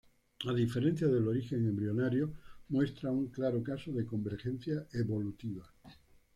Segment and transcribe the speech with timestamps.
[0.47, 2.33] A diferencia del origen embrionario,
[2.69, 5.71] muestra un claro caso de convergencia evolutiva.